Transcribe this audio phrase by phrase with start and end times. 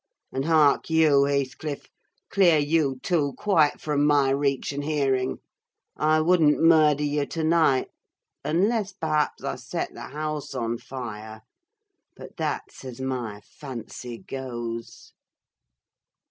[0.31, 1.87] And hark you, Heathcliff!
[2.31, 5.37] clear you too quite from my reach and hearing.
[5.95, 7.89] I wouldn't murder you to night;
[8.43, 11.41] unless, perhaps, I set the house on fire:
[12.15, 15.13] but that's as my fancy goes."